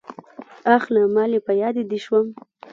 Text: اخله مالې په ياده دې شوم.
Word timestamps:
اخله 0.75 1.01
مالې 1.13 1.39
په 1.45 1.51
ياده 1.61 1.83
دې 1.89 1.99
شوم. 2.05 2.27